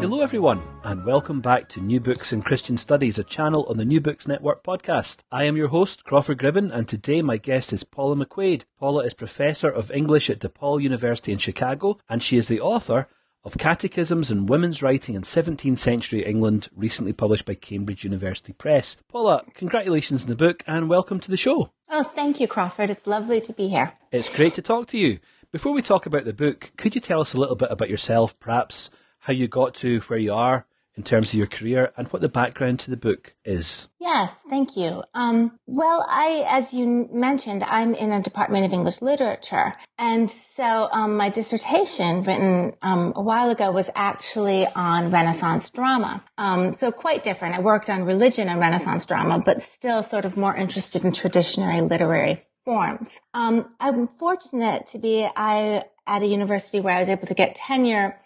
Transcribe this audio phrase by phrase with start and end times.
[0.00, 3.84] Hello, everyone, and welcome back to New Books in Christian Studies, a channel on the
[3.84, 5.24] New Books Network podcast.
[5.32, 8.64] I am your host, Crawford Gribben, and today my guest is Paula McQuade.
[8.78, 13.08] Paula is Professor of English at DePaul University in Chicago, and she is the author
[13.42, 18.96] of Catechisms and Women's Writing in 17th Century England, recently published by Cambridge University Press.
[19.08, 21.72] Paula, congratulations on the book, and welcome to the show.
[21.90, 22.90] Oh, thank you, Crawford.
[22.90, 23.94] It's lovely to be here.
[24.12, 25.18] It's great to talk to you.
[25.50, 28.38] Before we talk about the book, could you tell us a little bit about yourself,
[28.38, 28.90] perhaps?
[29.20, 30.66] How you got to where you are
[30.98, 33.88] in terms of your career and what the background to the book is.
[34.00, 35.04] Yes, thank you.
[35.14, 39.74] Um, well, I, as you mentioned, I'm in a Department of English Literature.
[39.96, 46.24] And so um, my dissertation written um, a while ago was actually on Renaissance drama.
[46.36, 47.54] Um, so quite different.
[47.54, 51.80] I worked on religion and Renaissance drama, but still sort of more interested in traditionary
[51.80, 53.16] literary forms.
[53.34, 57.54] Um, I'm fortunate to be I, at a university where I was able to get
[57.54, 58.18] tenure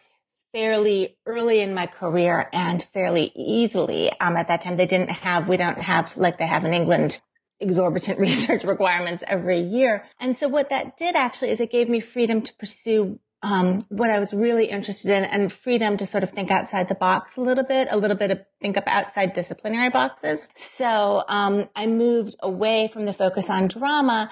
[0.52, 4.10] fairly early in my career and fairly easily.
[4.20, 7.20] Um, at that time, they didn't have, we don't have like they have in England,
[7.60, 10.04] exorbitant research requirements every year.
[10.20, 14.08] And so what that did actually is it gave me freedom to pursue um, what
[14.08, 17.40] I was really interested in and freedom to sort of think outside the box a
[17.40, 20.48] little bit, a little bit of think up outside disciplinary boxes.
[20.54, 24.30] So um, I moved away from the focus on drama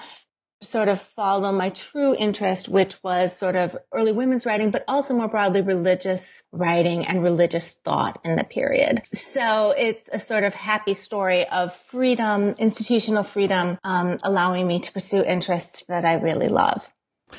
[0.61, 5.13] sort of follow my true interest, which was sort of early women's writing, but also
[5.13, 9.01] more broadly religious writing and religious thought in the period.
[9.13, 14.91] So it's a sort of happy story of freedom, institutional freedom, um, allowing me to
[14.91, 16.87] pursue interests that I really love.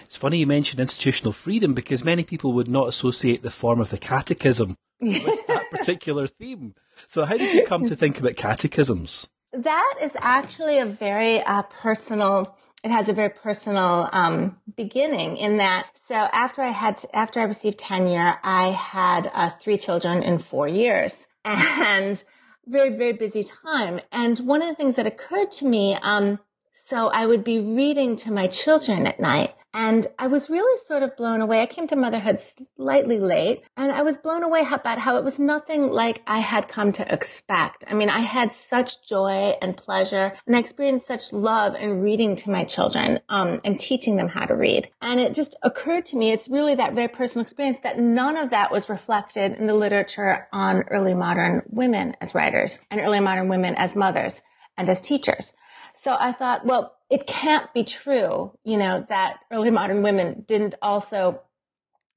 [0.00, 3.90] It's funny you mentioned institutional freedom because many people would not associate the form of
[3.90, 6.74] the catechism with that particular theme.
[7.06, 9.28] So how did you come to think about catechisms?
[9.52, 15.58] That is actually a very uh, personal it has a very personal um, beginning in
[15.58, 15.86] that.
[16.06, 20.38] So after I had to, after I received tenure, I had uh, three children in
[20.38, 22.22] four years, and
[22.66, 24.00] very very busy time.
[24.10, 26.38] And one of the things that occurred to me, um,
[26.72, 31.02] so I would be reading to my children at night, and I was really sort
[31.02, 31.62] of blown away.
[31.62, 32.38] I came to motherhood
[32.76, 36.68] slightly late and I was blown away about how it was nothing like I had
[36.68, 37.84] come to expect.
[37.88, 42.36] I mean, I had such joy and pleasure and I experienced such love in reading
[42.36, 44.90] to my children, um, and teaching them how to read.
[45.00, 48.50] And it just occurred to me, it's really that very personal experience that none of
[48.50, 53.48] that was reflected in the literature on early modern women as writers and early modern
[53.48, 54.42] women as mothers
[54.76, 55.54] and as teachers.
[55.94, 60.76] So I thought, well, it can't be true, you know, that early modern women didn't
[60.80, 61.42] also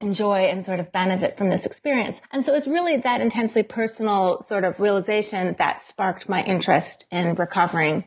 [0.00, 2.22] enjoy and sort of benefit from this experience.
[2.32, 7.34] And so it's really that intensely personal sort of realization that sparked my interest in
[7.34, 8.04] recovering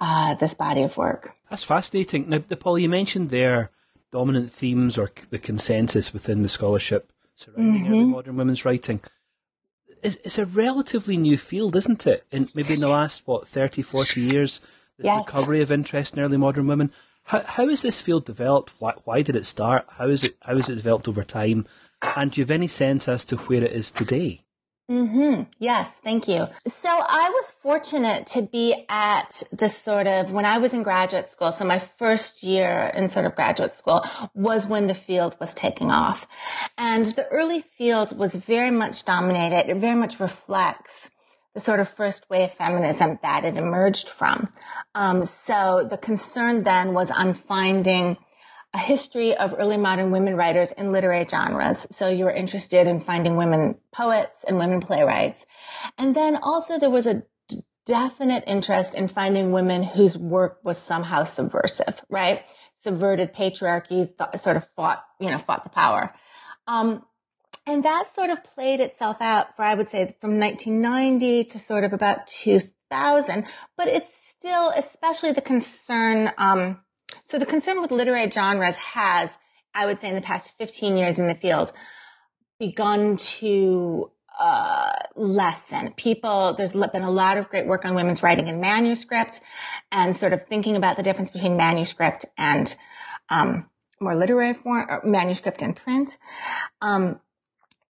[0.00, 1.30] uh, this body of work.
[1.48, 2.28] That's fascinating.
[2.28, 3.70] Now, Paul, you mentioned there
[4.10, 7.92] dominant themes or the consensus within the scholarship surrounding mm-hmm.
[7.92, 9.00] early modern women's writing.
[10.02, 12.24] It's, it's, a relatively new field, isn't it?
[12.32, 14.60] In maybe in the last, what, 30, 40 years,
[14.98, 15.26] this yes.
[15.26, 16.90] recovery of interest in early modern women.
[17.24, 18.72] How, how has this field developed?
[18.78, 19.86] Why, why did it start?
[19.90, 21.66] How is it how has it developed over time?
[22.02, 24.42] And do you have any sense as to where it is today?
[24.88, 25.42] Mm-hmm.
[25.58, 26.46] Yes, thank you.
[26.68, 31.28] So I was fortunate to be at the sort of when I was in graduate
[31.28, 31.50] school.
[31.50, 35.90] So my first year in sort of graduate school was when the field was taking
[35.90, 36.28] off,
[36.78, 39.68] and the early field was very much dominated.
[39.68, 41.10] It very much reflects
[41.56, 44.44] the sort of first wave feminism that it emerged from.
[44.94, 48.18] Um, so the concern then was on finding
[48.74, 51.86] a history of early modern women writers in literary genres.
[51.92, 55.46] So you were interested in finding women poets and women playwrights.
[55.96, 57.22] And then also there was a
[57.86, 62.44] definite interest in finding women whose work was somehow subversive, right?
[62.80, 66.12] Subverted patriarchy, th- sort of fought, you know, fought the power.
[66.66, 67.02] Um,
[67.66, 71.82] And that sort of played itself out for, I would say, from 1990 to sort
[71.82, 73.46] of about 2000.
[73.76, 76.78] But it's still, especially the concern, um,
[77.24, 79.36] so the concern with literary genres has,
[79.74, 81.72] I would say, in the past 15 years in the field,
[82.60, 85.92] begun to uh, lessen.
[85.96, 89.40] People, there's been a lot of great work on women's writing in manuscript
[89.90, 92.76] and sort of thinking about the difference between manuscript and
[93.28, 93.68] um,
[94.00, 96.16] more literary form, manuscript and print.
[96.80, 97.18] Um,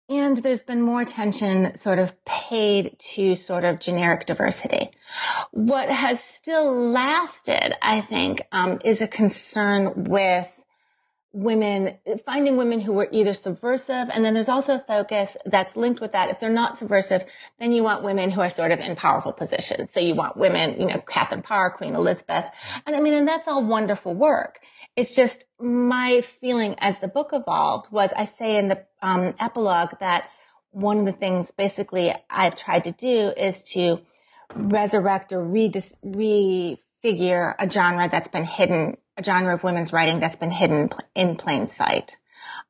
[0.08, 4.90] and there's been more attention sort of paid to sort of generic diversity.
[5.50, 10.52] What has still lasted, I think, um, is a concern with
[11.32, 16.00] women, finding women who were either subversive, and then there's also a focus that's linked
[16.00, 16.30] with that.
[16.30, 17.24] If they're not subversive,
[17.58, 19.90] then you want women who are sort of in powerful positions.
[19.90, 22.50] So you want women, you know, Catherine Parr, Queen Elizabeth.
[22.86, 24.60] And I mean, and that's all wonderful work.
[24.96, 29.98] It's just my feeling as the book evolved was I say in the um, epilogue
[30.00, 30.28] that
[30.70, 34.00] one of the things basically I've tried to do is to
[34.54, 36.78] resurrect or refigure
[37.58, 41.66] a genre that's been hidden a genre of women's writing that's been hidden in plain
[41.66, 42.16] sight.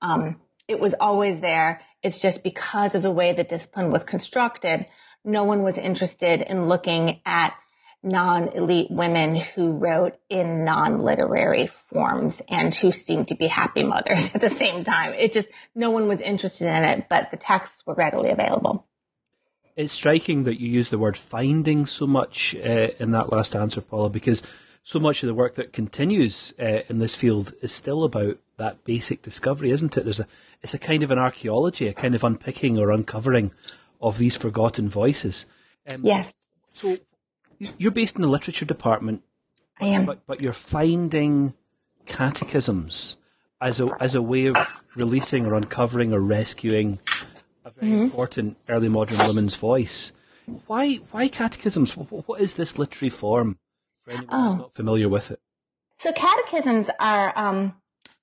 [0.00, 1.80] Um, it was always there.
[2.02, 4.86] It's just because of the way the discipline was constructed,
[5.24, 7.54] no one was interested in looking at
[8.06, 14.40] non-elite women who wrote in non-literary forms and who seemed to be happy mothers at
[14.40, 15.12] the same time.
[15.12, 18.86] It just, no one was interested in it, but the texts were readily available.
[19.74, 23.82] It's striking that you use the word finding so much uh, in that last answer,
[23.82, 24.42] Paula, because
[24.82, 28.84] so much of the work that continues uh, in this field is still about that
[28.84, 30.04] basic discovery, isn't it?
[30.04, 30.28] There's a
[30.62, 33.50] it's a kind of an archaeology, a kind of unpicking or uncovering
[34.00, 35.46] of these forgotten voices.
[35.86, 36.46] Um, yes.
[36.72, 36.96] So
[37.78, 39.22] you're based in the literature department.
[39.80, 40.06] I am.
[40.06, 41.54] But, but you're finding
[42.06, 43.16] catechisms
[43.60, 44.56] as a as a way of
[44.94, 46.98] releasing or uncovering or rescuing
[47.64, 48.02] a very mm-hmm.
[48.04, 50.12] important early modern woman's voice.
[50.66, 51.96] Why why catechisms?
[51.96, 53.58] What is this literary form?
[54.06, 54.50] for anyone oh.
[54.50, 55.40] who's not familiar with it?
[55.98, 57.74] So catechisms are, um,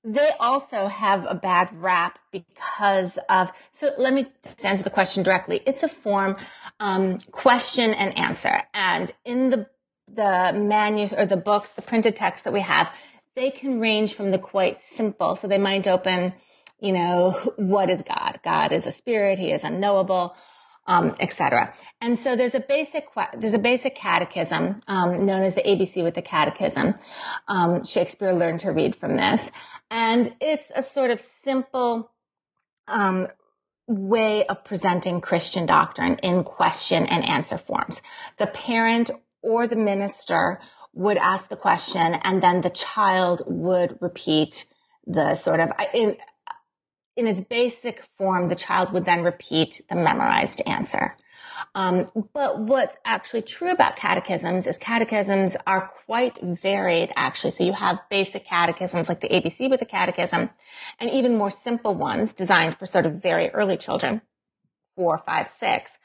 [0.03, 5.23] they also have a bad rap because of, so let me just answer the question
[5.23, 5.61] directly.
[5.65, 6.35] It's a form,
[6.79, 8.63] um, question and answer.
[8.73, 9.69] And in the,
[10.13, 12.93] the manus or the books, the printed text that we have,
[13.35, 15.35] they can range from the quite simple.
[15.37, 16.33] So they might open,
[16.79, 18.39] you know, what is God?
[18.43, 19.39] God is a spirit.
[19.39, 20.35] He is unknowable
[20.85, 21.73] um, etc.
[22.01, 23.07] And so there's a basic
[23.37, 26.95] there's a basic catechism um, known as the ABC with the Catechism.
[27.47, 29.51] Um, Shakespeare learned to read from this,
[29.93, 32.11] and it's a sort of simple
[32.87, 33.27] um,
[33.87, 38.01] way of presenting Christian doctrine in question and answer forms.
[38.37, 39.11] The parent
[39.43, 40.61] or the minister
[40.93, 44.65] would ask the question, and then the child would repeat
[45.05, 46.17] the sort of in
[47.15, 51.15] in its basic form, the child would then repeat the memorized answer.
[51.75, 57.51] Um, but what's actually true about catechisms is catechisms are quite varied, actually.
[57.51, 60.49] So you have basic catechisms like the ABC with the catechism,
[60.99, 64.21] and even more simple ones designed for sort of very early children,
[64.95, 65.97] four, five, six.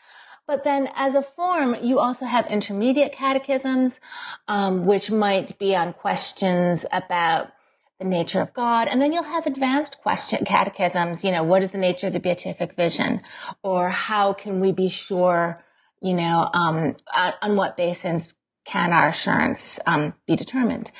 [0.46, 4.00] But then as a form, you also have intermediate catechisms,
[4.48, 7.50] um, which might be on questions about
[7.98, 8.88] the nature of God.
[8.88, 12.20] And then you'll have advanced question catechisms, you know, what is the nature of the
[12.20, 13.22] beatific vision?
[13.62, 15.62] Or how can we be sure,
[16.00, 18.34] you know, um, on, on, what basis
[18.64, 20.92] can our assurance um, be determined?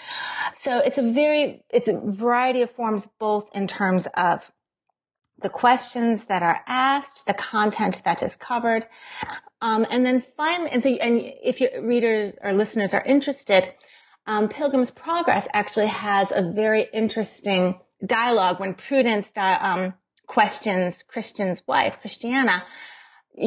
[0.54, 4.50] So it's a very, it's a variety of forms, both in terms of
[5.40, 8.87] the questions that are asked, the content that is covered.
[9.61, 13.73] Um, and then finally, and so, and if your readers or listeners are interested,
[14.28, 19.94] um, Pilgrim's Progress actually has a very interesting dialogue when Prudence um,
[20.26, 22.62] questions Christian's wife, Christiana.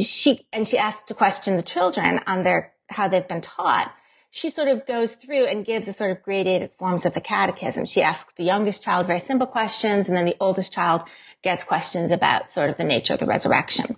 [0.01, 3.93] She and she asks to question the children on their how they've been taught.
[4.31, 7.85] She sort of goes through and gives a sort of gradated forms of the catechism.
[7.85, 11.03] She asks the youngest child very simple questions, and then the oldest child
[11.43, 13.97] gets questions about sort of the nature of the resurrection.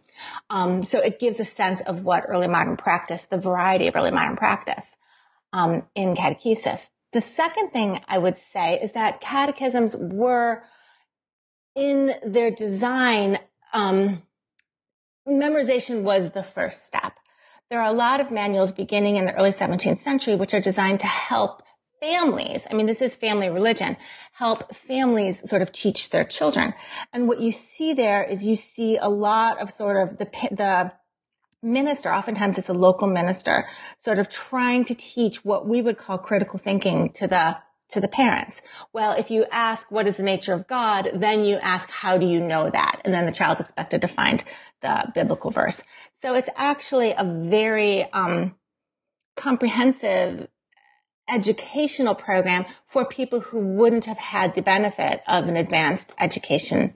[0.50, 4.12] Um, so it gives a sense of what early modern practice, the variety of early
[4.12, 4.98] modern practice
[5.54, 6.90] um, in catechesis.
[7.14, 10.64] The second thing I would say is that catechisms were
[11.76, 13.40] in their design,
[13.72, 14.24] um,
[15.28, 17.14] memorization was the first step.
[17.70, 21.00] There are a lot of manuals beginning in the early 17th century which are designed
[21.02, 21.64] to help
[22.02, 22.68] families.
[22.70, 23.96] I mean, this is family religion.
[24.34, 26.74] Help families sort of teach their children.
[27.14, 30.92] And what you see there is you see a lot of sort of the, the
[31.64, 33.68] minister, oftentimes it's a local minister,
[34.00, 37.58] sort of trying to teach what we would call critical thinking to the
[37.90, 38.62] to the parents.
[38.92, 42.26] Well, if you ask what is the nature of God, then you ask how do
[42.26, 43.02] you know that?
[43.06, 44.44] And then the child's expected to find
[44.82, 45.84] the biblical verse.
[46.22, 48.56] So it's actually a very um,
[49.36, 50.48] comprehensive
[51.30, 56.94] educational program for people who wouldn't have had the benefit of an advanced education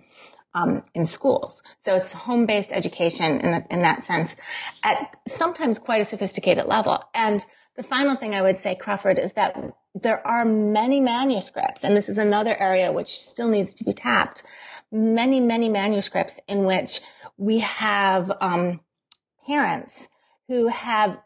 [0.57, 1.61] um, in schools.
[1.79, 4.35] So it's home-based education in, in that sense
[4.83, 7.03] at sometimes quite a sophisticated level.
[7.13, 7.43] And
[7.75, 9.55] the final thing I would say, Crawford, is that
[9.93, 14.43] there are many manuscripts, and this is another area which still needs to be tapped.
[14.91, 17.01] Many, many manuscripts in which
[17.37, 18.79] we have um,
[19.45, 20.09] parents
[20.47, 21.17] who have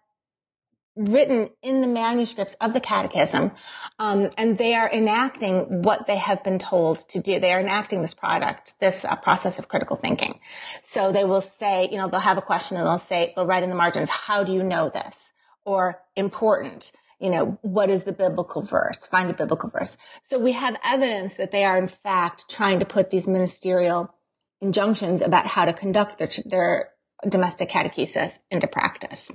[0.95, 3.51] written in the manuscripts of the catechism,
[3.97, 7.39] um, and they are enacting what they have been told to do.
[7.39, 10.39] They are enacting this product, this uh, process of critical thinking.
[10.81, 13.63] So they will say, you know, they'll have a question and they'll say, they'll write
[13.63, 15.31] in the margins, how do you know this?
[15.63, 19.05] Or important, you know, what is the biblical verse?
[19.05, 19.95] Find a biblical verse.
[20.23, 24.13] So we have evidence that they are in fact trying to put these ministerial
[24.59, 26.89] injunctions about how to conduct their, their
[27.27, 29.31] domestic catechesis into practice.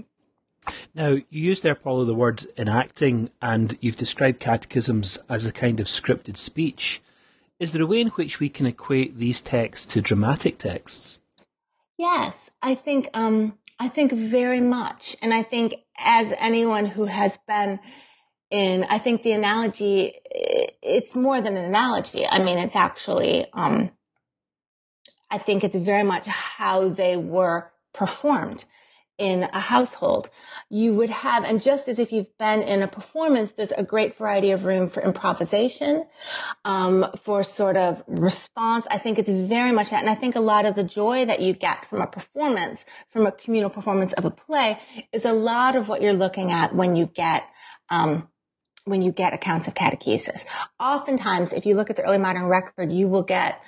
[0.94, 5.80] Now, you used there, Paula, the word enacting, and you've described catechisms as a kind
[5.80, 7.02] of scripted speech.
[7.58, 11.20] Is there a way in which we can equate these texts to dramatic texts?
[11.99, 17.38] Yes, I think um, I think very much, and I think as anyone who has
[17.49, 17.80] been
[18.50, 20.14] in, I think the analogy
[20.82, 22.26] it's more than an analogy.
[22.26, 23.90] I mean, it's actually um,
[25.30, 28.64] I think it's very much how they were performed
[29.18, 30.28] in a household.
[30.68, 34.16] You would have, and just as if you've been in a performance, there's a great
[34.16, 36.06] variety of room for improvisation,
[36.64, 38.87] um, for sort of response.
[38.90, 40.00] I think it's very much that.
[40.00, 43.26] And I think a lot of the joy that you get from a performance, from
[43.26, 44.78] a communal performance of a play
[45.12, 47.42] is a lot of what you're looking at when you get,
[47.88, 48.28] um,
[48.85, 50.46] when you get accounts of catechesis.
[50.78, 53.61] Oftentimes, if you look at the early modern record, you will get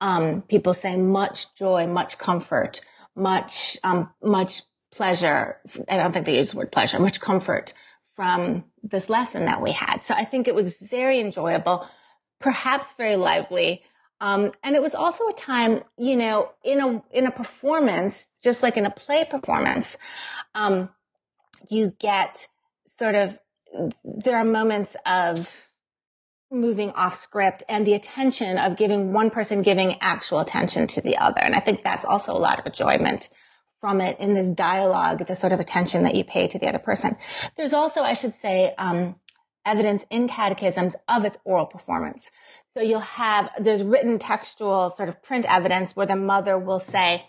[0.00, 2.80] um, people saying much joy, much comfort,
[3.14, 5.58] much um, much pleasure.
[5.88, 7.72] I don't think they use the word pleasure, much comfort
[8.16, 10.02] from this lesson that we had.
[10.02, 11.86] So I think it was very enjoyable,
[12.40, 13.82] perhaps very lively.
[14.20, 18.62] Um, and it was also a time, you know, in a in a performance, just
[18.62, 19.96] like in a play performance,
[20.54, 20.90] um,
[21.68, 22.46] you get
[22.98, 23.38] sort of
[24.04, 25.56] there are moments of
[26.50, 31.16] moving off script and the attention of giving one person giving actual attention to the
[31.16, 31.40] other.
[31.40, 33.28] And I think that's also a lot of enjoyment
[33.80, 36.78] from it in this dialogue, the sort of attention that you pay to the other
[36.78, 37.16] person.
[37.56, 39.16] There's also, I should say, um,
[39.64, 42.30] evidence in catechisms of its oral performance.
[42.76, 47.24] So you'll have, there's written textual sort of print evidence where the mother will say,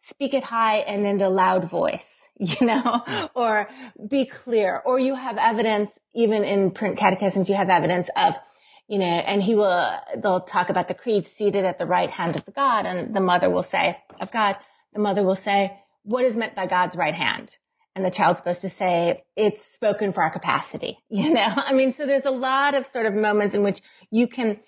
[0.00, 3.68] speak it high and in a loud voice, you know, or
[4.08, 4.80] be clear.
[4.84, 8.34] Or you have evidence, even in print catechisms, you have evidence of,
[8.86, 12.36] you know, and he will, they'll talk about the creed seated at the right hand
[12.36, 14.56] of the God, and the mother will say, of God,
[14.94, 17.56] the mother will say, what is meant by God's right hand?
[17.94, 20.98] And the child's supposed to say, it's spoken for our capacity.
[21.10, 24.26] You know, I mean, so there's a lot of sort of moments in which you
[24.26, 24.58] can,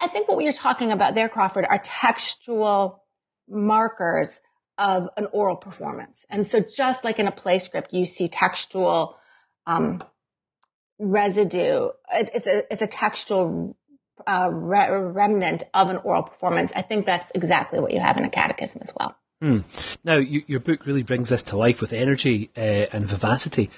[0.00, 3.04] I think what you're talking about there, Crawford, are textual
[3.48, 4.40] markers
[4.78, 6.24] of an oral performance.
[6.30, 9.18] And so just like in a play script, you see textual,
[9.66, 10.02] um,
[10.98, 11.88] residue.
[12.12, 13.76] It, it's a, it's a textual
[14.26, 16.72] uh, re- remnant of an oral performance.
[16.74, 19.16] I think that's exactly what you have in a catechism as well.
[19.40, 19.60] Hmm.
[20.02, 23.70] Now, you, your book really brings this to life with energy uh, and vivacity.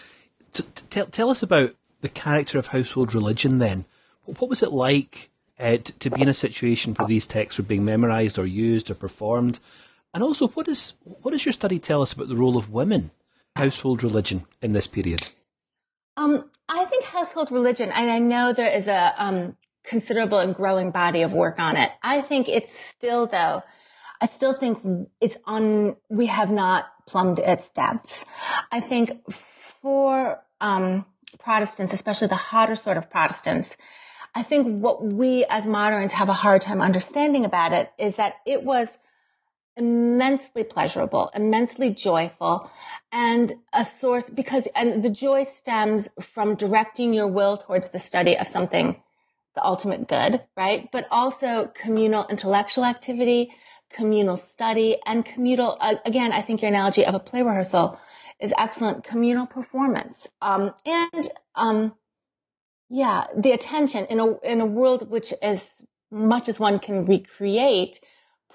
[0.52, 3.84] T- t- tell us about the character of household religion then.
[4.24, 7.64] What was it like uh, t- to be in a situation where these texts were
[7.64, 9.60] being memorized or used or performed?
[10.14, 13.10] And also, what, is, what does your study tell us about the role of women,
[13.54, 15.28] household religion, in this period?
[16.16, 20.90] Um, I think household religion, and I know there is a um, considerable and growing
[20.90, 21.90] body of work on it.
[22.02, 23.62] I think it's still, though,
[24.20, 28.26] I still think it's on, we have not plumbed its depths.
[28.70, 31.06] I think for, um,
[31.38, 33.76] Protestants, especially the hotter sort of Protestants,
[34.34, 38.34] I think what we as moderns have a hard time understanding about it is that
[38.46, 38.96] it was
[39.76, 42.70] immensely pleasurable, immensely joyful,
[43.10, 48.36] and a source because, and the joy stems from directing your will towards the study
[48.36, 49.00] of something,
[49.54, 50.90] the ultimate good, right?
[50.92, 53.52] But also communal intellectual activity,
[53.90, 57.98] communal study and communal, uh, again, I think your analogy of a play rehearsal
[58.38, 60.28] is excellent communal performance.
[60.40, 61.94] Um, and, um,
[62.88, 68.00] yeah, the attention in a, in a world which as much as one can recreate,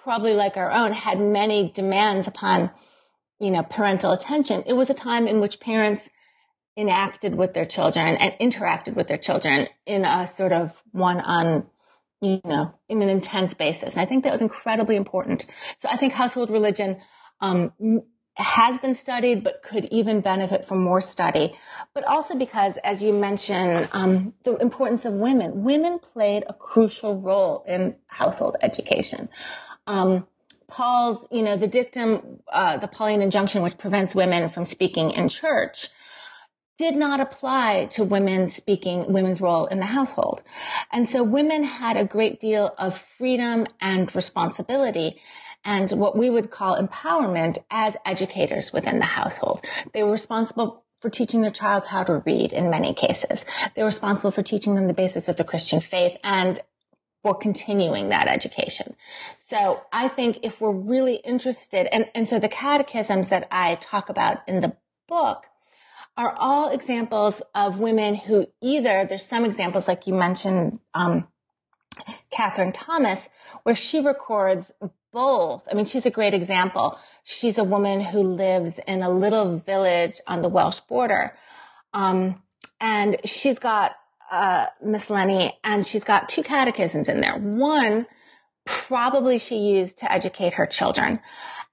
[0.03, 2.71] probably like our own, had many demands upon,
[3.39, 4.63] you know, parental attention.
[4.65, 6.09] It was a time in which parents
[6.77, 11.67] enacted with their children and interacted with their children in a sort of one on
[12.25, 13.95] you know in an intense basis.
[13.95, 15.45] And i think that was incredibly important.
[15.77, 17.01] So i think household religion
[17.41, 17.71] um,
[18.35, 21.55] has been studied but could even benefit from more study.
[21.93, 25.63] But also because as you mentioned um, the importance of women.
[25.63, 29.29] Women played a crucial role in household education.
[29.87, 30.27] Um,
[30.67, 35.29] paul's you know the dictum uh, the pauline injunction which prevents women from speaking in
[35.29, 35.89] church
[36.77, 40.43] did not apply to women speaking women's role in the household.
[40.91, 45.21] And so women had a great deal of freedom and responsibility
[45.63, 49.61] and what we would call empowerment as educators within the household.
[49.93, 53.45] They were responsible for teaching their child how to read in many cases.
[53.73, 56.59] They were responsible for teaching them the basis of the Christian faith and
[57.23, 58.95] for continuing that education.
[59.45, 64.09] So I think if we're really interested, and, and so the catechisms that I talk
[64.09, 64.75] about in the
[65.07, 65.47] book
[66.17, 71.27] are all examples of women who either, there's some examples like you mentioned, um,
[72.31, 73.27] Catherine Thomas,
[73.63, 74.71] where she records
[75.11, 75.67] both.
[75.69, 76.97] I mean, she's a great example.
[77.23, 81.37] She's a woman who lives in a little village on the Welsh border.
[81.93, 82.41] Um,
[82.79, 83.95] and she's got,
[84.29, 87.37] uh, miscellany, and she's got two catechisms in there.
[87.37, 88.05] One,
[88.65, 91.19] probably she used to educate her children.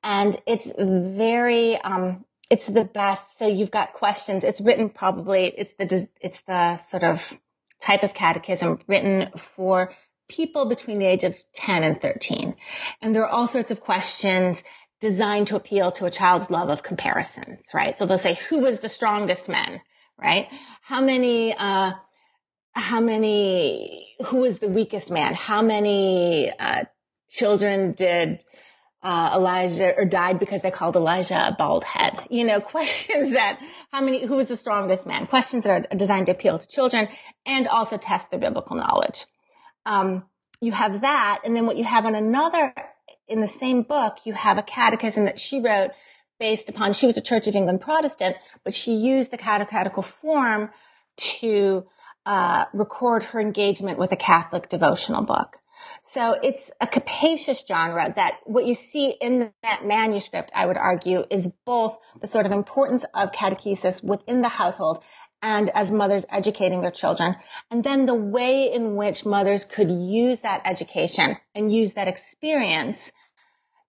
[0.04, 3.38] And it's very, um, it's the best.
[3.38, 4.44] So you've got questions.
[4.44, 7.32] It's written probably, it's the, it's the sort of
[7.80, 9.94] type of catechism written for
[10.28, 12.54] people between the age of 10 and 13.
[13.00, 14.62] And there are all sorts of questions
[15.00, 17.96] designed to appeal to a child's love of comparisons, right?
[17.96, 19.80] So they'll say, who was the strongest man,
[20.20, 20.48] right?
[20.82, 21.92] How many, uh,
[22.74, 25.34] how many, who was the weakest man?
[25.34, 26.84] How many, uh,
[27.30, 28.44] children did,
[29.02, 32.14] uh, Elijah or died because they called Elijah a bald head.
[32.30, 35.26] You know, questions that how many, who was the strongest man?
[35.26, 37.08] Questions that are designed to appeal to children
[37.44, 39.26] and also test their biblical knowledge.
[39.84, 40.24] Um,
[40.60, 42.72] you have that, and then what you have on another
[43.26, 45.90] in the same book, you have a catechism that she wrote
[46.38, 50.70] based upon she was a Church of England Protestant, but she used the catechetical form
[51.16, 51.84] to
[52.26, 55.58] uh, record her engagement with a Catholic devotional book.
[56.02, 61.24] So it's a capacious genre that what you see in that manuscript, I would argue,
[61.30, 65.02] is both the sort of importance of catechesis within the household
[65.42, 67.36] and as mothers educating their children.
[67.70, 73.12] And then the way in which mothers could use that education and use that experience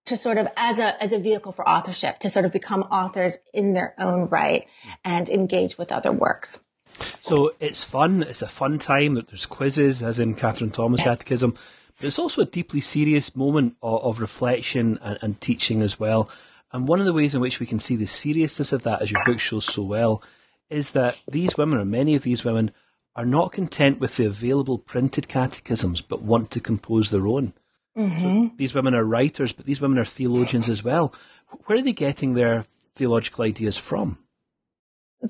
[0.06, 3.38] to sort of as a as a vehicle for authorship to sort of become authors
[3.54, 4.66] in their own right
[5.02, 6.60] and engage with other works.
[7.20, 8.22] So it's fun.
[8.22, 9.14] It's a fun time.
[9.14, 11.54] That there's quizzes, as in Catherine Thomas Catechism.
[12.04, 16.28] But it's also a deeply serious moment of, of reflection and, and, teaching as well.
[16.70, 19.10] And one of the ways in which we can see the seriousness of that, as
[19.10, 20.22] your book shows so well,
[20.68, 22.72] is that these women, or many of these women,
[23.16, 27.54] are not content with the available printed catechisms, but want to compose their own.
[27.96, 28.20] Mm-hmm.
[28.20, 31.14] So these women are writers, but these women are theologians as well.
[31.64, 34.18] Where are they getting their theological ideas from?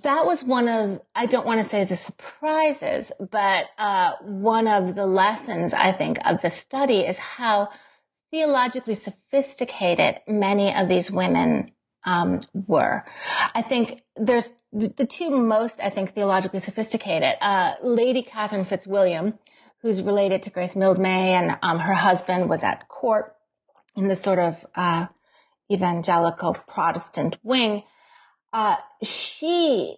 [0.02, 4.94] That was one of, I don't want to say the surprises, but uh, one of
[4.94, 7.70] the lessons, I think, of the study is how
[8.32, 11.70] theologically sophisticated many of these women
[12.04, 13.04] um, were.
[13.54, 17.34] I think there's the two most, I think, theologically sophisticated.
[17.40, 19.38] Uh, Lady Catherine Fitzwilliam,
[19.80, 23.36] who's related to Grace Mildmay, and um, her husband was at court
[23.94, 25.06] in the sort of uh,
[25.70, 27.84] evangelical Protestant wing
[28.54, 29.96] uh, she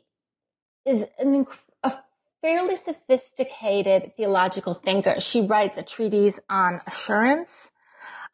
[0.86, 1.46] is an,
[1.82, 1.92] a
[2.40, 5.20] fairly sophisticated theological thinker.
[5.20, 7.70] She writes a treatise on assurance,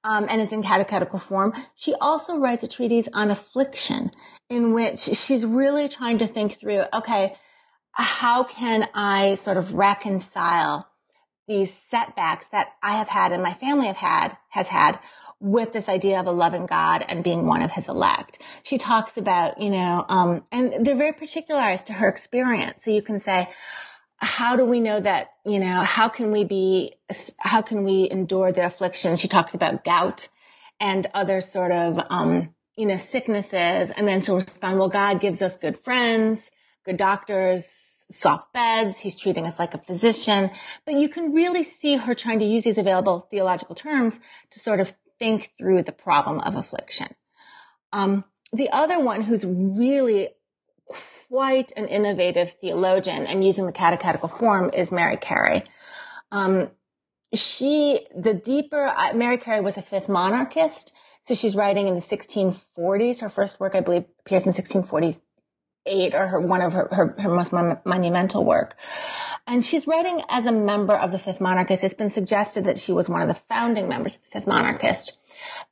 [0.05, 1.55] um, and it's in catechetical form.
[1.75, 4.13] She also writes a treatise on affliction,
[4.49, 7.35] in which she's really trying to think through, okay,
[7.91, 10.89] how can I sort of reconcile
[11.49, 15.01] these setbacks that I have had and my family have had, has had
[15.43, 18.39] with this idea of a loving God and being one of his elect.
[18.63, 22.85] She talks about, you know, um, and they're very particularized to her experience.
[22.85, 23.49] So you can say,
[24.19, 26.95] how do we know that, you know, how can we be,
[27.39, 29.17] how can we endure the affliction?
[29.17, 30.29] She talks about gout
[30.79, 33.91] and other sort of, um, you know, sicknesses.
[33.91, 36.49] And then she'll respond, well, God gives us good friends,
[36.85, 37.67] good doctors,
[38.13, 38.97] soft beds.
[38.97, 40.51] He's treating us like a physician.
[40.85, 44.79] But you can really see her trying to use these available theological terms to sort
[44.79, 47.07] of think through the problem of affliction.
[47.93, 50.31] Um, the other one who's really
[51.29, 55.63] quite an innovative theologian and using the catechetical form is Mary Carey.
[56.33, 56.71] Um,
[57.33, 60.93] she, the deeper, uh, Mary Carey was a fifth monarchist.
[61.27, 63.21] So she's writing in the 1640s.
[63.21, 67.31] Her first work, I believe, appears in 1648 or her, one of her, her, her
[67.31, 68.75] most monumental work.
[69.47, 71.85] And she's writing as a member of the Fifth Monarchist.
[71.85, 75.17] It's been suggested that she was one of the founding members of the Fifth Monarchist.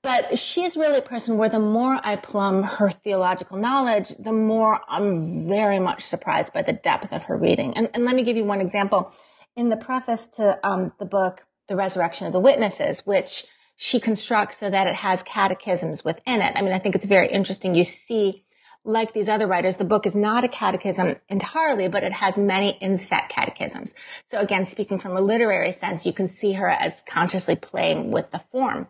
[0.02, 4.32] But she is really a person where the more I plumb her theological knowledge, the
[4.32, 7.74] more I'm very much surprised by the depth of her reading.
[7.76, 9.12] And, and let me give you one example.
[9.56, 13.44] In the preface to um, the book, The Resurrection of the Witnesses, which
[13.76, 16.52] she constructs so that it has catechisms within it.
[16.56, 17.74] I mean, I think it's very interesting.
[17.74, 18.44] You see
[18.84, 22.70] like these other writers, the book is not a catechism entirely, but it has many
[22.70, 23.94] inset catechisms.
[24.26, 28.30] So again, speaking from a literary sense, you can see her as consciously playing with
[28.30, 28.88] the form.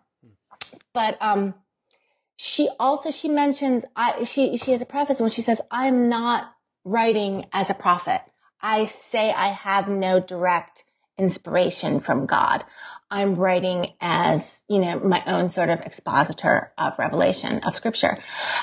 [0.92, 1.54] But um,
[2.38, 6.50] she also she mentions I, she she has a preface when she says, "I'm not
[6.84, 8.20] writing as a prophet.
[8.60, 10.84] I say I have no direct
[11.20, 12.64] inspiration from God.
[13.10, 18.18] I'm writing as, you know, my own sort of expositor of revelation of scripture.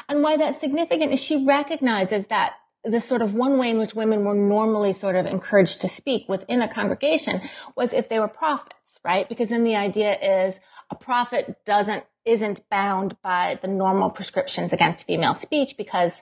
[0.09, 3.93] And why that's significant is she recognizes that the sort of one way in which
[3.93, 7.41] women were normally sort of encouraged to speak within a congregation
[7.75, 9.27] was if they were prophets, right?
[9.27, 15.05] Because then the idea is a prophet doesn't, isn't bound by the normal prescriptions against
[15.05, 16.21] female speech because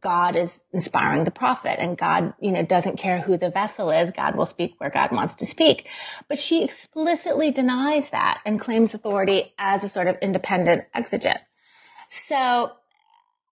[0.00, 4.10] God is inspiring the prophet and God, you know, doesn't care who the vessel is.
[4.10, 5.88] God will speak where God wants to speak.
[6.28, 11.40] But she explicitly denies that and claims authority as a sort of independent exegete.
[12.08, 12.70] So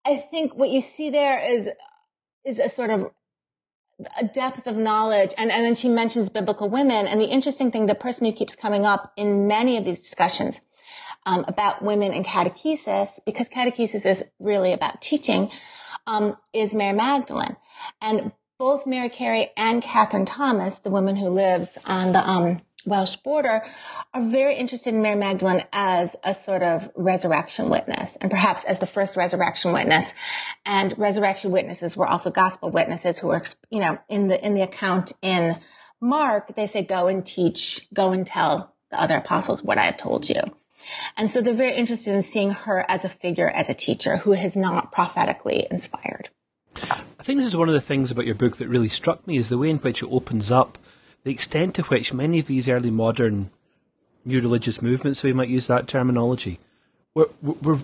[0.06, 1.70] I think what you see there is,
[2.44, 3.12] is a sort of
[4.20, 5.34] a depth of knowledge.
[5.38, 7.08] And, and then she mentions biblical women.
[7.08, 10.62] And the interesting thing, the person who keeps coming up in many of these discussions
[11.26, 15.50] um, about women and catechesis, because catechesis is really about teaching,
[16.08, 17.56] um, is Mary Magdalene.
[18.02, 23.18] And both Mary Carey and Catherine Thomas, the woman who lives on the um, Welsh
[23.18, 23.66] border,
[24.14, 28.80] are very interested in Mary Magdalene as a sort of resurrection witness and perhaps as
[28.80, 30.14] the first resurrection witness.
[30.66, 34.62] And resurrection witnesses were also gospel witnesses who were, you know, in the, in the
[34.62, 35.60] account in
[36.00, 39.98] Mark, they say, go and teach, go and tell the other apostles what I have
[39.98, 40.42] told you.
[41.18, 44.32] And so they're very interested in seeing her as a figure, as a teacher who
[44.32, 46.30] has not prophetically inspired.
[46.76, 49.38] I think this is one of the things about your book that really struck me
[49.38, 50.78] is the way in which it opens up
[51.24, 53.50] the extent to which many of these early modern
[54.24, 56.60] new religious movements, so we might use that terminology,
[57.14, 57.80] were, were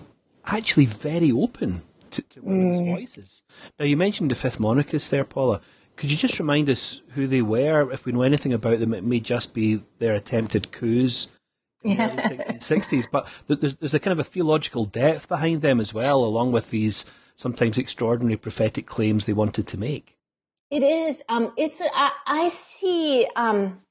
[0.46, 2.94] actually very open to, to women's mm.
[2.94, 3.42] voices.
[3.78, 5.60] Now, you mentioned the fifth monarchists there, Paula.
[5.96, 7.90] Could you just remind us who they were?
[7.92, 11.28] If we know anything about them, it may just be their attempted coups
[11.84, 12.08] yeah.
[12.08, 13.06] the early 1660s.
[13.10, 16.70] But there's, there's a kind of a theological depth behind them as well, along with
[16.70, 20.16] these sometimes extraordinary prophetic claims they wanted to make.
[20.70, 21.22] It is.
[21.28, 21.80] Um, it's.
[21.80, 23.26] A, I, I see.
[23.36, 23.82] Um,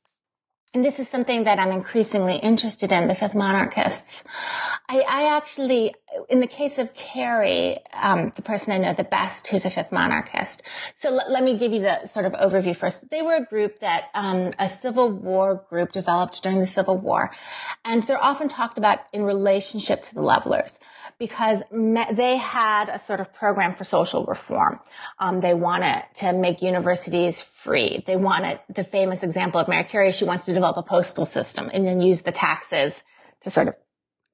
[0.74, 4.24] and this is something that I'm increasingly interested in, the fifth monarchists.
[4.88, 5.94] I, I actually,
[6.30, 9.92] in the case of Carey, um, the person I know the best who's a fifth
[9.92, 10.64] monarchist.
[10.96, 13.10] So l- let me give you the sort of overview first.
[13.10, 17.32] They were a group that, um, a Civil War group developed during the Civil War.
[17.86, 20.80] And they're often talked about in relationship to the Levelers
[21.18, 24.80] because me- they had a sort of program for social reform.
[25.20, 28.04] Um, they wanted to make universities free.
[28.06, 30.12] They wanted the famous example of Mary Carey.
[30.12, 33.04] She wants to develop a postal system and then use the taxes
[33.42, 33.76] to sort of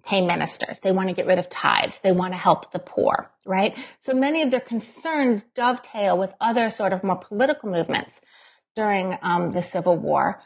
[0.07, 0.79] pay ministers.
[0.79, 1.99] They want to get rid of tithes.
[1.99, 3.75] They want to help the poor, right?
[3.99, 8.21] So many of their concerns dovetail with other sort of more political movements
[8.75, 10.41] during um, the Civil War,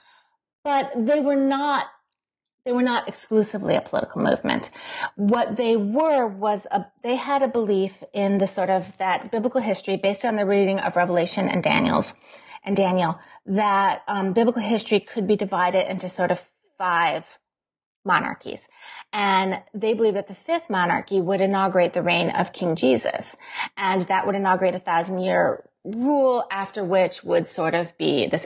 [0.64, 1.86] but they were not
[2.64, 4.70] they were not exclusively a political movement.
[5.16, 9.62] What they were was a, they had a belief in the sort of that biblical
[9.62, 12.14] history based on the reading of Revelation and Daniel's
[12.64, 16.40] and Daniel that um, biblical history could be divided into sort of
[16.78, 17.26] five
[18.04, 18.68] monarchies.
[19.14, 23.36] And they believe that the fifth monarchy would inaugurate the reign of King Jesus.
[23.78, 28.46] And that would inaugurate a thousand year rule after which would sort of be this,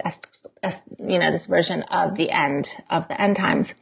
[0.99, 3.75] you know, this version of the end of the end times.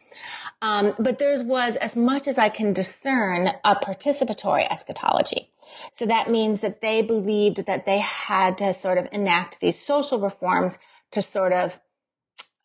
[0.62, 5.50] Um, but theirs was, as much as I can discern, a participatory eschatology.
[5.92, 10.20] So that means that they believed that they had to sort of enact these social
[10.20, 10.80] reforms
[11.12, 11.78] to sort of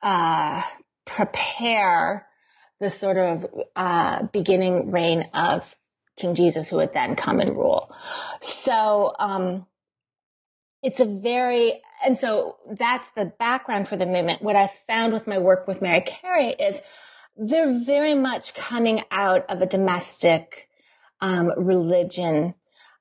[0.01, 0.62] uh,
[1.05, 2.28] prepare
[2.81, 5.77] the sort of uh, beginning reign of
[6.17, 7.95] King Jesus, who would then come and rule.
[8.41, 9.67] So um,
[10.83, 14.43] it's a very and so that's the background for the movement.
[14.43, 16.81] What I found with my work with Mary Carey is
[17.37, 20.69] they're very much coming out of a domestic
[21.21, 22.55] um, religion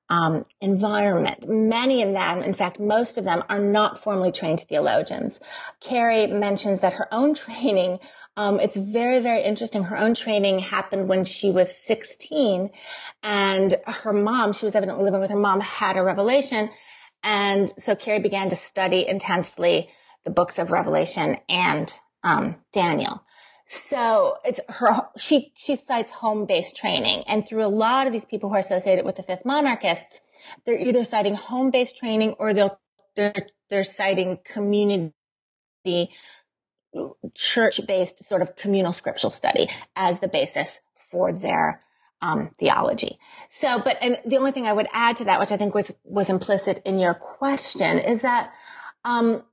[0.09, 1.47] um, environment.
[1.47, 5.39] Many of them, in fact, most of them are not formally trained theologians.
[5.81, 7.99] Carey mentions that her own training,
[8.37, 9.83] um, it's very, very interesting.
[9.83, 12.69] Her own training happened when she was 16
[13.23, 16.69] and her mom, she was evidently living with her mom, had a revelation
[17.23, 19.89] And so Carey began to study intensely
[20.23, 21.91] the books of Revelation and
[22.23, 23.23] um, Daniel.
[23.65, 27.23] So it's her, she, she cites home-based training.
[27.27, 30.21] And through a lot of these people who are associated with the fifth monarchists,
[30.65, 32.79] they're either citing home-based training or they'll,
[33.15, 33.33] they're,
[33.69, 35.11] they're citing community
[37.33, 40.79] church-based sort of communal scriptural study as the basis
[41.11, 41.81] for their
[42.21, 43.19] um, theology.
[43.49, 45.93] So, but and the only thing I would add to that, which I think was
[46.03, 48.53] was implicit in your question, is that
[49.03, 49.43] um,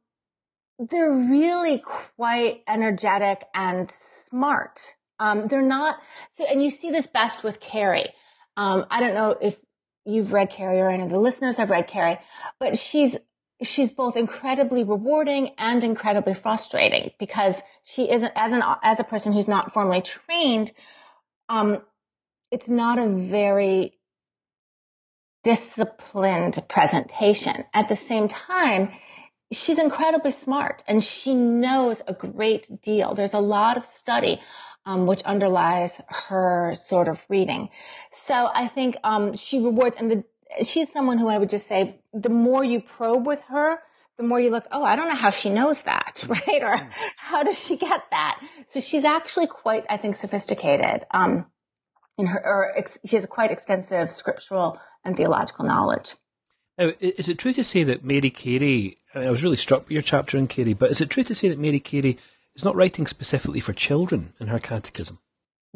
[0.79, 4.95] they're really quite energetic and smart.
[5.21, 5.99] Um, they're not,
[6.33, 8.13] so, and you see this best with Carey.
[8.57, 9.57] Um, I don't know if
[10.05, 12.19] you've read Carey or any of the listeners have read Carey,
[12.59, 13.17] but she's,
[13.65, 19.33] she's both incredibly rewarding and incredibly frustrating because she isn't, as an, as a person
[19.33, 20.73] who's not formally trained,
[21.49, 21.83] um,
[22.51, 23.99] it's not a very
[25.43, 27.65] disciplined presentation.
[27.75, 28.93] At the same time,
[29.53, 33.15] she's incredibly smart and she knows a great deal.
[33.15, 34.41] There's a lot of study
[34.87, 37.71] um, which underlies her sort of reading.
[38.11, 40.25] So I think um, she rewards, and the,
[40.63, 43.79] she's someone who I would just say, the more you probe with her,
[44.17, 46.63] the more you look, oh, I don't know how she knows that, right?
[46.63, 46.89] Or hmm.
[47.17, 48.41] how does she get that?
[48.67, 51.07] So she's actually quite, I think, sophisticated.
[51.11, 51.47] Um,
[52.17, 56.15] in her, or ex- she has quite extensive scriptural and theological knowledge.
[56.79, 58.99] Now, is it true to say that Mary Carey?
[59.15, 61.23] I, mean, I was really struck by your chapter on Carey, but is it true
[61.25, 62.19] to say that Mary Carey
[62.57, 65.19] is not writing specifically for children in her catechism?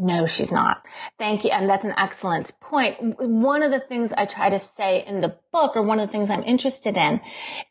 [0.00, 0.86] No, she's not.
[1.18, 1.50] Thank you.
[1.50, 2.96] And that's an excellent point.
[3.18, 6.12] One of the things I try to say in the book, or one of the
[6.12, 7.20] things I'm interested in,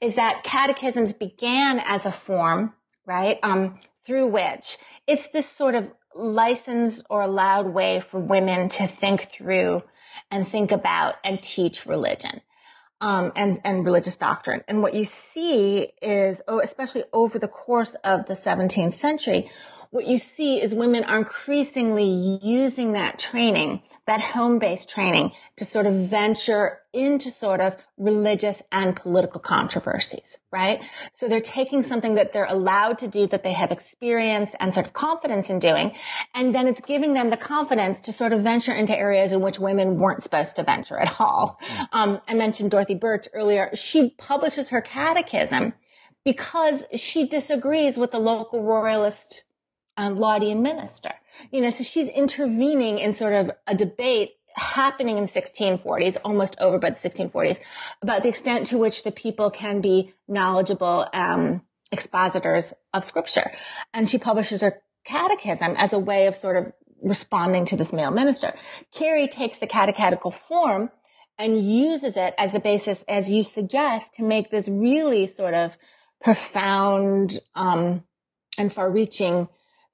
[0.02, 2.74] is that catechisms began as a form,
[3.06, 3.40] right?
[3.42, 9.22] Um, through which it's this sort of licensed or allowed way for women to think
[9.24, 9.84] through
[10.30, 12.42] and think about and teach religion
[13.00, 14.64] um, and and religious doctrine.
[14.68, 19.52] And what you see is, oh, especially over the course of the 17th century,
[19.90, 25.88] what you see is women are increasingly using that training, that home-based training, to sort
[25.88, 30.84] of venture into sort of religious and political controversies, right?
[31.14, 34.88] So they're taking something that they're allowed to do, that they have experience and sort
[34.88, 35.94] of confidence in doing,
[36.34, 39.60] and then it's giving them the confidence to sort of venture into areas in which
[39.60, 41.60] women weren't supposed to venture at all.
[41.92, 43.72] Um, I mentioned Dorothy Burch earlier.
[43.76, 45.74] She publishes her catechism
[46.24, 49.46] because she disagrees with the local royalist
[49.98, 51.12] um, Laudian minister.
[51.52, 56.80] You know, so she's intervening in sort of a debate happening in 1640s, almost over
[56.80, 57.60] by the 1640s,
[58.02, 63.52] about the extent to which the people can be knowledgeable um, expositors of scripture.
[63.94, 68.12] And she publishes her catechism as a way of sort of responding to this male
[68.12, 68.54] minister.
[68.92, 70.90] Carey takes the catechetical form
[71.38, 75.78] and uses it as the basis, as you suggest, to make this really sort of
[76.22, 78.04] profound um,
[78.58, 79.48] and far-reaching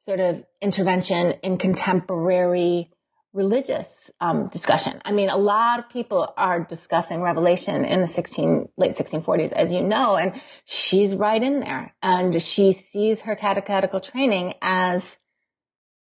[0.06, 2.90] sort of intervention in contemporary
[3.34, 5.02] religious um, discussion.
[5.04, 9.74] I mean, a lot of people are discussing Revelation in the 16 late 1640s, as
[9.74, 15.20] you know, and she's right in there, and she sees her catechetical training as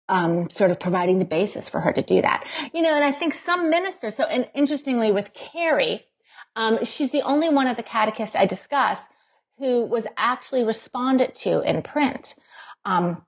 [0.09, 2.45] um, sort of providing the basis for her to do that.
[2.73, 4.15] You know, and I think some ministers.
[4.15, 6.03] So, and interestingly, with Carey,
[6.55, 9.07] um, she's the only one of the catechists I discuss
[9.59, 12.33] who was actually responded to in print.
[12.83, 13.23] Um,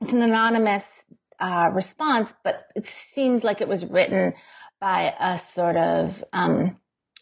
[0.00, 1.04] it's an anonymous
[1.38, 4.34] uh, response, but it seems like it was written
[4.80, 6.76] by a sort of um,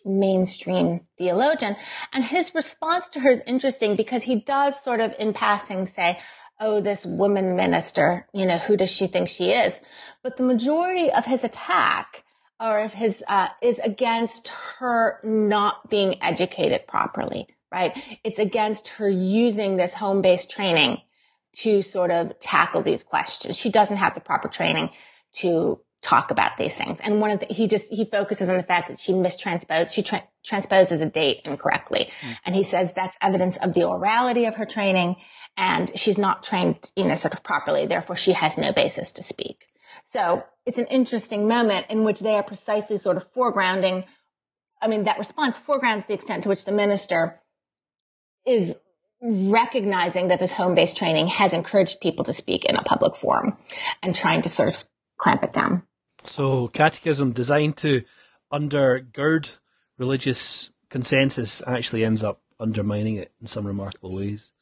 [0.04, 1.76] mainstream theologian.
[2.12, 6.18] And his response to her is interesting because he does sort of in passing say,
[6.60, 9.80] oh, this woman minister, you know, who does she think she is?
[10.22, 12.24] But the majority of his attack
[12.58, 18.02] or of his, uh, is against her not being educated properly, right?
[18.24, 21.02] It's against her using this home-based training
[21.58, 23.56] to sort of tackle these questions.
[23.56, 24.90] She doesn't have the proper training
[25.34, 27.00] to talk about these things.
[27.00, 30.02] And one of the, he just, he focuses on the fact that she mistransposed, she
[30.02, 32.10] tra- transposes a date incorrectly.
[32.20, 32.36] Mm.
[32.44, 35.16] And he says that's evidence of the orality of her training
[35.56, 37.86] and she's not trained, you know, sort of properly.
[37.86, 39.66] Therefore, she has no basis to speak.
[40.04, 44.04] So it's an interesting moment in which they are precisely sort of foregrounding.
[44.80, 47.40] I mean, that response foregrounds the extent to which the minister
[48.46, 48.76] is
[49.20, 53.56] recognizing that this home-based training has encouraged people to speak in a public forum
[54.02, 54.84] and trying to sort of
[55.16, 55.82] clamp it down.
[56.24, 58.02] So catechism designed to
[58.52, 59.58] undergird
[59.98, 64.52] religious consensus actually ends up undermining it in some remarkable ways.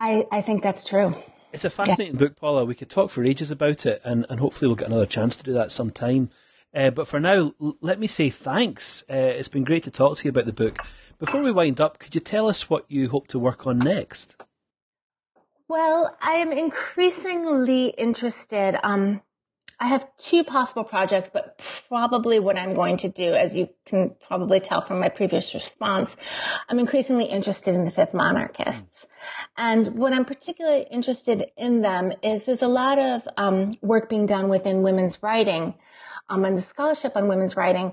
[0.00, 1.14] I, I think that's true.
[1.52, 2.20] It's a fascinating yeah.
[2.20, 2.64] book, Paula.
[2.64, 5.44] We could talk for ages about it, and, and hopefully we'll get another chance to
[5.44, 6.30] do that sometime.
[6.74, 9.04] Uh, but for now, l- let me say thanks.
[9.08, 10.78] Uh, it's been great to talk to you about the book.
[11.22, 14.34] Before we wind up, could you tell us what you hope to work on next?
[15.68, 18.76] Well, I am increasingly interested.
[18.82, 19.22] Um,
[19.78, 24.16] I have two possible projects, but probably what I'm going to do, as you can
[24.26, 26.16] probably tell from my previous response,
[26.68, 29.06] I'm increasingly interested in the fifth monarchists.
[29.56, 34.26] And what I'm particularly interested in them is there's a lot of um, work being
[34.26, 35.74] done within women's writing
[36.28, 37.92] um, and the scholarship on women's writing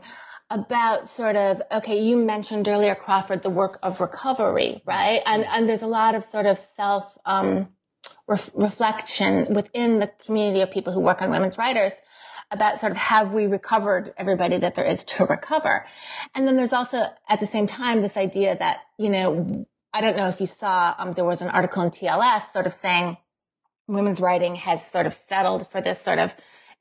[0.49, 5.21] about sort of okay you mentioned earlier crawford the work of recovery right?
[5.25, 7.69] And and there's a lot of sort of self um,
[8.27, 11.93] ref- reflection within the community of people who work on women's writers
[12.51, 15.85] about sort of have we recovered everybody that there is to recover?
[16.33, 20.17] And then there's also at the same time this idea that you know i don't
[20.17, 23.17] know if you saw um, there was an article in tls sort of saying
[23.87, 26.33] women's writing has sort of settled for this sort of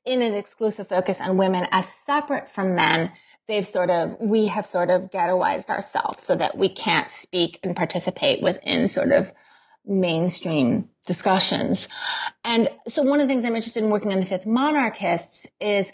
[0.05, 3.11] in an exclusive focus on women as separate from men
[3.49, 7.75] they've sort of we have sort of ghettoized ourselves so that we can't speak and
[7.75, 9.33] participate within sort of
[9.85, 11.89] mainstream discussions.
[12.45, 15.91] And so one of the things I'm interested in working on the fifth monarchists is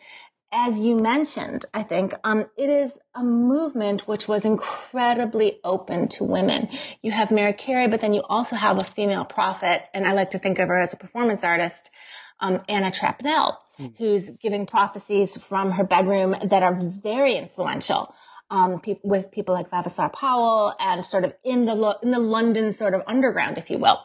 [0.51, 6.23] as you mentioned, I think, um, it is a movement which was incredibly open to
[6.23, 6.69] women.
[7.01, 10.29] You have Mary Carey, but then you also have a female prophet, and I like
[10.29, 11.91] to think of her as a performance artist,
[12.39, 13.87] um, Anna Trapnel, hmm.
[13.97, 18.13] who's giving prophecies from her bedroom that are very influential.
[18.47, 22.19] Um, pe- with people like Vavasour Powell and sort of in the lo- in the
[22.19, 23.99] London sort of underground, if you will.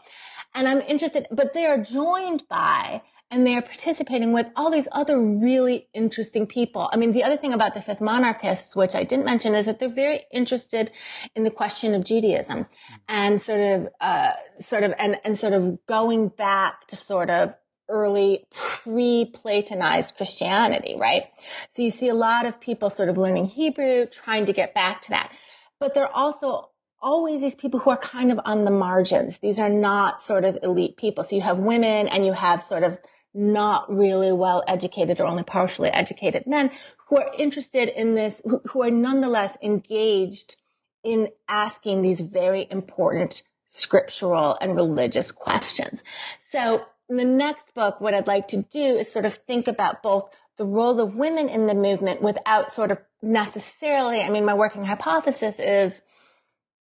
[0.54, 4.88] And I'm interested, but they are joined by and they are participating with all these
[4.90, 6.88] other really interesting people.
[6.92, 9.78] I mean, the other thing about the fifth monarchists, which I didn't mention, is that
[9.78, 10.90] they're very interested
[11.36, 12.66] in the question of Judaism
[13.08, 17.54] and sort of, uh, sort of, and, and sort of going back to sort of
[17.90, 21.24] early pre-Platonized Christianity, right?
[21.70, 25.02] So you see a lot of people sort of learning Hebrew, trying to get back
[25.02, 25.32] to that.
[25.78, 26.70] But there are also
[27.02, 29.38] always these people who are kind of on the margins.
[29.38, 31.24] These are not sort of elite people.
[31.24, 32.98] So you have women and you have sort of
[33.32, 36.70] not really well educated or only partially educated men
[37.08, 40.56] who are interested in this, who are nonetheless engaged
[41.02, 46.02] in asking these very important scriptural and religious questions.
[46.40, 50.02] So in the next book, what I'd like to do is sort of think about
[50.02, 54.54] both the role of women in the movement without sort of necessarily, I mean, my
[54.54, 56.02] working hypothesis is,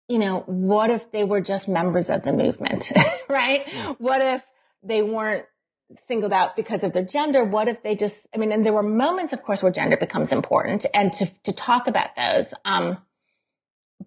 [0.09, 2.93] you know, what if they were just members of the movement,
[3.29, 3.63] right?
[3.67, 3.95] Yeah.
[3.99, 4.45] What if
[4.83, 5.47] they weren't
[5.95, 7.45] singled out because of their gender?
[7.45, 10.33] What if they just, I mean, and there were moments, of course, where gender becomes
[10.33, 12.53] important and to, to talk about those.
[12.65, 12.99] Um,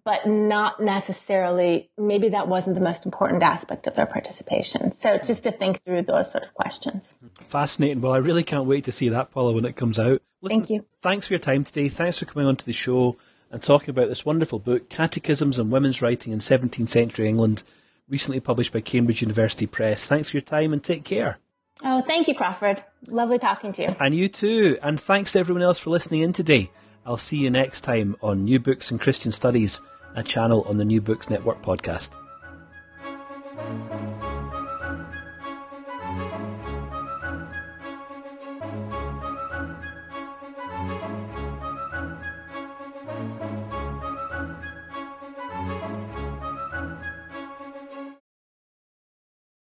[0.03, 4.91] but not necessarily, maybe that wasn't the most important aspect of their participation.
[4.91, 7.17] So just to think through those sort of questions.
[7.39, 8.01] Fascinating.
[8.01, 10.21] Well, I really can't wait to see that, Paula, when it comes out.
[10.41, 10.85] Listen, Thank you.
[11.01, 11.87] Thanks for your time today.
[11.89, 13.17] Thanks for coming onto the show
[13.51, 17.63] and talking about this wonderful book, Catechisms and Women's Writing in 17th Century England,
[18.09, 20.05] recently published by Cambridge University Press.
[20.05, 21.37] Thanks for your time and take care.
[21.83, 22.83] Oh, thank you, Crawford.
[23.07, 23.95] Lovely talking to you.
[23.99, 24.77] And you too.
[24.81, 26.71] And thanks to everyone else for listening in today.
[27.05, 29.81] I'll see you next time on New Books and Christian Studies,
[30.15, 32.11] a channel on the New Books Network podcast.